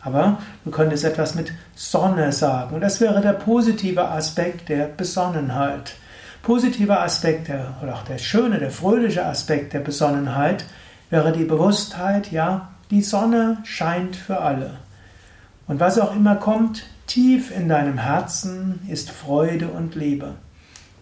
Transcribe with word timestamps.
aber 0.00 0.38
du 0.64 0.70
könntest 0.70 1.04
etwas 1.04 1.34
mit 1.34 1.52
Sonne 1.74 2.30
sagen. 2.30 2.76
Und 2.76 2.82
das 2.82 3.00
wäre 3.00 3.20
der 3.20 3.32
positive 3.32 4.08
Aspekt 4.08 4.68
der 4.68 4.84
Besonnenheit. 4.86 5.96
Positiver 6.42 7.00
Aspekt 7.00 7.48
der, 7.48 7.74
oder 7.82 7.94
auch 7.94 8.04
der 8.04 8.18
schöne, 8.18 8.58
der 8.58 8.70
fröhliche 8.70 9.24
Aspekt 9.24 9.72
der 9.72 9.80
Besonnenheit 9.80 10.66
wäre 11.10 11.32
die 11.32 11.44
Bewusstheit, 11.44 12.30
ja, 12.30 12.68
die 12.90 13.02
Sonne 13.02 13.58
scheint 13.64 14.14
für 14.14 14.40
alle. 14.40 14.72
Und 15.66 15.80
was 15.80 15.98
auch 15.98 16.14
immer 16.14 16.36
kommt, 16.36 16.84
tief 17.06 17.50
in 17.50 17.68
deinem 17.68 17.98
Herzen 17.98 18.82
ist 18.88 19.10
Freude 19.10 19.68
und 19.68 19.94
Liebe. 19.94 20.34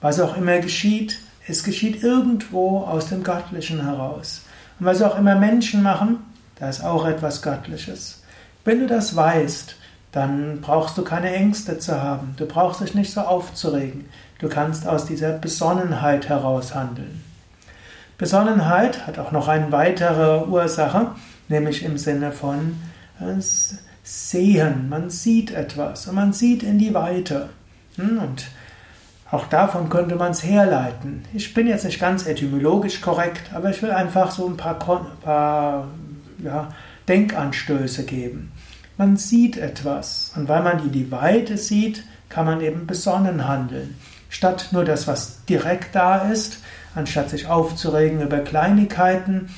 Was 0.02 0.20
auch 0.20 0.36
immer 0.36 0.58
geschieht, 0.58 1.20
es 1.46 1.64
geschieht 1.64 2.02
irgendwo 2.02 2.80
aus 2.80 3.08
dem 3.08 3.22
Göttlichen 3.22 3.82
heraus. 3.82 4.42
Und 4.78 4.86
was 4.86 5.00
auch 5.00 5.16
immer 5.16 5.36
Menschen 5.36 5.82
machen, 5.82 6.18
da 6.58 6.68
ist 6.68 6.84
auch 6.84 7.06
etwas 7.06 7.40
Göttliches. 7.40 8.22
Wenn 8.64 8.80
du 8.80 8.86
das 8.86 9.16
weißt, 9.16 9.76
dann 10.10 10.60
brauchst 10.60 10.98
du 10.98 11.02
keine 11.02 11.32
Ängste 11.32 11.78
zu 11.78 12.00
haben. 12.00 12.34
Du 12.36 12.46
brauchst 12.46 12.80
dich 12.80 12.94
nicht 12.94 13.12
so 13.12 13.22
aufzuregen. 13.22 14.04
Du 14.40 14.48
kannst 14.48 14.86
aus 14.86 15.06
dieser 15.06 15.32
Besonnenheit 15.32 16.28
heraus 16.28 16.74
handeln. 16.74 17.22
Besonnenheit 18.18 19.06
hat 19.06 19.18
auch 19.18 19.32
noch 19.32 19.48
eine 19.48 19.72
weitere 19.72 20.44
Ursache, 20.46 21.12
nämlich 21.48 21.84
im 21.84 21.96
Sinne 21.96 22.32
von 22.32 22.76
äh, 23.20 23.40
Sehen. 24.04 24.88
Man 24.88 25.10
sieht 25.10 25.52
etwas 25.52 26.08
und 26.08 26.16
man 26.16 26.32
sieht 26.32 26.62
in 26.62 26.78
die 26.78 26.92
Weite. 26.92 27.48
Hm, 27.96 28.18
und 28.18 28.46
auch 29.32 29.46
davon 29.46 29.88
könnte 29.88 30.14
man 30.16 30.32
es 30.32 30.44
herleiten. 30.44 31.24
Ich 31.32 31.54
bin 31.54 31.66
jetzt 31.66 31.86
nicht 31.86 31.98
ganz 31.98 32.26
etymologisch 32.26 33.00
korrekt, 33.00 33.50
aber 33.54 33.70
ich 33.70 33.80
will 33.82 33.90
einfach 33.90 34.30
so 34.30 34.46
ein 34.46 34.58
paar, 34.58 34.78
paar 34.78 35.88
ja, 36.44 36.68
Denkanstöße 37.08 38.04
geben. 38.04 38.52
Man 38.98 39.16
sieht 39.16 39.56
etwas 39.56 40.32
und 40.36 40.48
weil 40.48 40.62
man 40.62 40.80
in 40.80 40.92
die 40.92 41.10
Weite 41.10 41.56
sieht, 41.56 42.04
kann 42.28 42.44
man 42.44 42.60
eben 42.60 42.86
besonnen 42.86 43.48
handeln. 43.48 43.96
Statt 44.28 44.68
nur 44.72 44.84
das, 44.84 45.08
was 45.08 45.42
direkt 45.46 45.94
da 45.94 46.30
ist, 46.30 46.58
anstatt 46.94 47.30
sich 47.30 47.46
aufzuregen 47.46 48.20
über 48.20 48.40
Kleinigkeiten, 48.40 49.48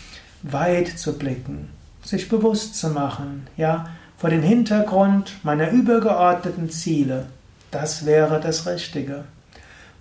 weit 0.45 0.87
zu 0.87 1.19
blicken, 1.19 1.69
sich 2.05 2.29
bewusst 2.29 2.77
zu 2.77 2.91
machen, 2.91 3.49
ja, 3.57 3.87
vor 4.19 4.31
dem 4.31 4.43
Hintergrund 4.43 5.33
meiner 5.43 5.71
übergeordneten 5.71 6.71
Ziele. 6.71 7.27
Das 7.73 8.07
wäre 8.07 8.39
das 8.39 8.69
Richtige 8.69 9.25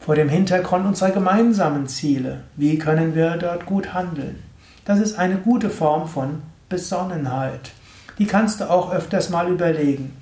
vor 0.03 0.15
dem 0.15 0.27
Hintergrund 0.27 0.85
unserer 0.85 1.11
gemeinsamen 1.11 1.87
Ziele. 1.87 2.41
Wie 2.57 2.77
können 2.77 3.15
wir 3.15 3.37
dort 3.37 3.65
gut 3.65 3.93
handeln? 3.93 4.43
Das 4.83 4.99
ist 4.99 5.17
eine 5.17 5.37
gute 5.37 5.69
Form 5.69 6.09
von 6.09 6.41
Besonnenheit. 6.67 7.71
Die 8.19 8.25
kannst 8.25 8.59
du 8.59 8.69
auch 8.69 8.93
öfters 8.93 9.29
mal 9.29 9.47
überlegen. 9.47 10.17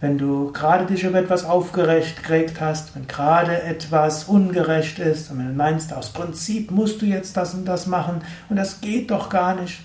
Wenn 0.00 0.16
du 0.16 0.50
gerade 0.52 0.86
dich 0.86 1.04
über 1.04 1.18
etwas 1.18 1.44
aufgeregt 1.44 2.58
hast, 2.58 2.96
wenn 2.96 3.06
gerade 3.06 3.62
etwas 3.64 4.24
ungerecht 4.24 4.98
ist 4.98 5.30
und 5.30 5.40
wenn 5.40 5.48
du 5.48 5.54
meinst, 5.54 5.92
aus 5.92 6.10
Prinzip 6.10 6.70
musst 6.70 7.02
du 7.02 7.04
jetzt 7.04 7.36
das 7.36 7.52
und 7.52 7.66
das 7.66 7.86
machen 7.86 8.22
und 8.48 8.56
das 8.56 8.80
geht 8.80 9.10
doch 9.10 9.28
gar 9.28 9.60
nicht, 9.60 9.80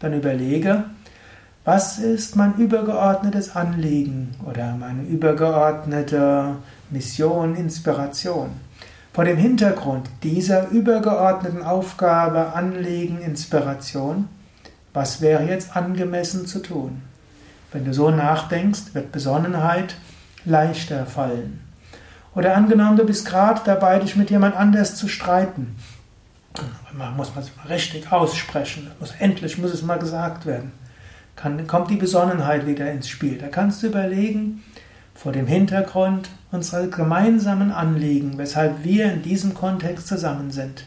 dann 0.00 0.12
überlege, 0.12 0.84
was 1.64 1.98
ist 1.98 2.34
mein 2.34 2.54
übergeordnetes 2.56 3.54
Anliegen 3.54 4.34
oder 4.44 4.74
meine 4.74 5.02
übergeordnete 5.02 6.56
Mission, 6.90 7.54
Inspiration? 7.54 8.50
Vor 9.12 9.24
dem 9.24 9.36
Hintergrund 9.36 10.08
dieser 10.22 10.68
übergeordneten 10.68 11.62
Aufgabe, 11.62 12.52
Anliegen, 12.54 13.20
Inspiration, 13.20 14.28
was 14.92 15.20
wäre 15.20 15.44
jetzt 15.44 15.76
angemessen 15.76 16.46
zu 16.46 16.60
tun? 16.60 17.02
Wenn 17.72 17.84
du 17.84 17.92
so 17.92 18.10
nachdenkst, 18.10 18.94
wird 18.94 19.12
Besonnenheit 19.12 19.96
leichter 20.44 21.04
fallen. 21.04 21.60
Oder 22.34 22.56
angenommen, 22.56 22.96
du 22.96 23.04
bist 23.04 23.26
gerade 23.26 23.60
dabei, 23.64 23.98
dich 23.98 24.16
mit 24.16 24.30
jemand 24.30 24.56
anders 24.56 24.96
zu 24.96 25.08
streiten. 25.08 25.76
Man 26.96 27.16
muss 27.16 27.34
man 27.34 27.44
es 27.44 27.50
mal 27.56 27.66
richtig 27.66 28.10
aussprechen. 28.10 28.90
Muss, 29.00 29.12
endlich 29.18 29.58
muss 29.58 29.72
es 29.72 29.82
mal 29.82 29.98
gesagt 29.98 30.46
werden. 30.46 30.72
Kann, 31.36 31.66
kommt 31.66 31.90
die 31.90 31.96
Besonnenheit 31.96 32.66
wieder 32.66 32.90
ins 32.90 33.08
Spiel. 33.08 33.38
Da 33.38 33.48
kannst 33.48 33.82
du 33.82 33.88
überlegen, 33.88 34.62
vor 35.18 35.32
dem 35.32 35.48
Hintergrund 35.48 36.28
unserer 36.52 36.86
gemeinsamen 36.86 37.72
Anliegen, 37.72 38.38
weshalb 38.38 38.84
wir 38.84 39.12
in 39.12 39.22
diesem 39.22 39.52
Kontext 39.52 40.06
zusammen 40.06 40.52
sind. 40.52 40.84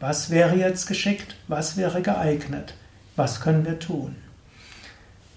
Was 0.00 0.28
wäre 0.28 0.56
jetzt 0.56 0.88
geschickt? 0.88 1.36
Was 1.46 1.76
wäre 1.76 2.02
geeignet? 2.02 2.74
Was 3.14 3.40
können 3.40 3.64
wir 3.64 3.78
tun? 3.78 4.16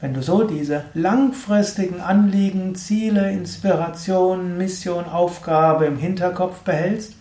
Wenn 0.01 0.15
du 0.15 0.23
so 0.23 0.43
diese 0.45 0.85
langfristigen 0.95 2.01
Anliegen, 2.01 2.73
Ziele, 2.73 3.31
Inspiration, 3.31 4.57
Mission, 4.57 5.05
Aufgabe 5.05 5.85
im 5.85 5.97
Hinterkopf 5.97 6.61
behältst, 6.61 7.13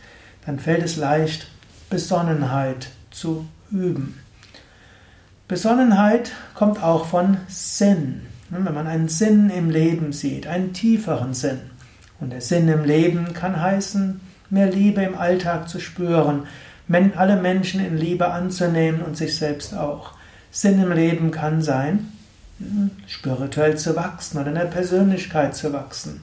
dann 0.46 0.58
fällt 0.58 0.82
es 0.82 0.96
leicht, 0.96 1.46
Besonnenheit 1.90 2.88
zu 3.10 3.46
üben. 3.70 4.18
Besonnenheit 5.46 6.32
kommt 6.54 6.82
auch 6.82 7.04
von 7.04 7.36
Sinn. 7.48 8.22
Wenn 8.54 8.74
man 8.74 8.86
einen 8.86 9.08
Sinn 9.08 9.48
im 9.48 9.70
Leben 9.70 10.12
sieht, 10.12 10.46
einen 10.46 10.74
tieferen 10.74 11.32
Sinn. 11.32 11.58
Und 12.20 12.34
der 12.34 12.42
Sinn 12.42 12.68
im 12.68 12.84
Leben 12.84 13.32
kann 13.32 13.58
heißen, 13.58 14.20
mehr 14.50 14.70
Liebe 14.70 15.00
im 15.00 15.16
Alltag 15.16 15.70
zu 15.70 15.80
spüren, 15.80 16.42
alle 17.16 17.40
Menschen 17.40 17.82
in 17.82 17.96
Liebe 17.96 18.30
anzunehmen 18.30 19.00
und 19.00 19.16
sich 19.16 19.36
selbst 19.36 19.74
auch. 19.74 20.12
Sinn 20.50 20.82
im 20.82 20.92
Leben 20.92 21.30
kann 21.30 21.62
sein, 21.62 22.12
hm, 22.58 22.90
spirituell 23.06 23.78
zu 23.78 23.96
wachsen 23.96 24.38
oder 24.38 24.48
in 24.48 24.56
der 24.56 24.66
Persönlichkeit 24.66 25.56
zu 25.56 25.72
wachsen. 25.72 26.20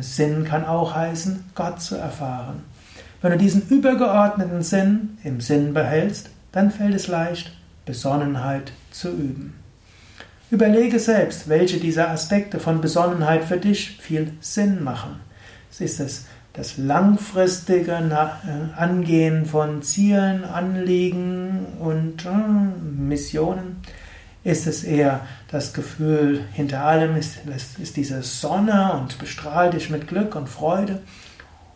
Sinn 0.00 0.44
kann 0.44 0.64
auch 0.64 0.94
heißen, 0.94 1.44
Gott 1.54 1.82
zu 1.82 1.96
erfahren. 1.96 2.62
Wenn 3.20 3.32
du 3.32 3.38
diesen 3.38 3.68
übergeordneten 3.68 4.62
Sinn 4.62 5.18
im 5.22 5.42
Sinn 5.42 5.74
behältst, 5.74 6.30
dann 6.50 6.70
fällt 6.70 6.94
es 6.94 7.08
leicht, 7.08 7.52
Besonnenheit 7.84 8.72
zu 8.90 9.10
üben. 9.10 9.61
Überlege 10.52 10.98
selbst, 10.98 11.48
welche 11.48 11.78
dieser 11.78 12.10
Aspekte 12.10 12.60
von 12.60 12.82
Besonnenheit 12.82 13.42
für 13.42 13.56
dich 13.56 13.96
viel 14.02 14.34
Sinn 14.42 14.84
machen. 14.84 15.18
Ist 15.78 15.98
es 15.98 16.26
das 16.52 16.76
langfristige 16.76 17.92
äh, 17.92 18.78
Angehen 18.78 19.46
von 19.46 19.80
Zielen, 19.80 20.44
Anliegen 20.44 21.64
und 21.80 22.26
äh, 22.26 22.28
Missionen? 22.82 23.80
Ist 24.44 24.66
es 24.66 24.84
eher 24.84 25.26
das 25.50 25.72
Gefühl, 25.72 26.44
hinter 26.52 26.84
allem 26.84 27.16
ist, 27.16 27.38
ist 27.80 27.96
diese 27.96 28.22
Sonne 28.22 28.92
und 28.92 29.18
bestrahlt 29.18 29.72
dich 29.72 29.88
mit 29.88 30.06
Glück 30.06 30.34
und 30.34 30.50
Freude? 30.50 31.00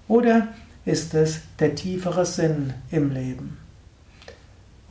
Oder 0.07 0.49
ist 0.85 1.15
es 1.15 1.41
der 1.61 1.77
tiefere 1.77 2.27
Sinn 2.27 2.75
im 2.91 3.11
Leben? 3.11 3.57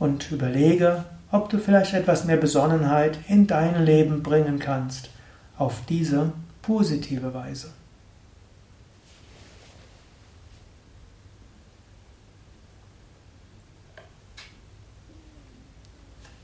Und 0.00 0.32
überlege, 0.32 1.04
ob 1.30 1.48
du 1.48 1.58
vielleicht 1.58 1.94
etwas 1.94 2.24
mehr 2.24 2.36
Besonnenheit 2.36 3.18
in 3.28 3.46
dein 3.46 3.84
Leben 3.84 4.22
bringen 4.22 4.58
kannst, 4.58 5.10
auf 5.58 5.80
diese 5.88 6.32
positive 6.62 7.34
Weise. 7.34 7.68